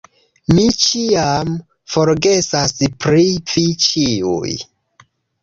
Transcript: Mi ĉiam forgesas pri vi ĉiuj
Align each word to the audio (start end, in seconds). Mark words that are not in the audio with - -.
Mi 0.57 0.63
ĉiam 0.85 1.51
forgesas 1.97 2.75
pri 3.05 3.23
vi 3.53 3.67
ĉiuj 3.87 4.57